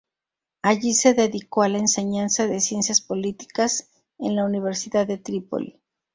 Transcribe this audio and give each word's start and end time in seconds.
Allí 0.63 0.95
se 0.95 1.13
dedicó 1.13 1.61
a 1.61 1.67
la 1.69 1.77
enseñanza 1.77 2.47
de 2.47 2.59
Ciencias 2.59 3.01
Políticas 3.01 3.91
en 4.17 4.35
la 4.35 4.45
Universidad 4.45 5.05
de 5.05 5.19
Trípoli. 5.19 5.79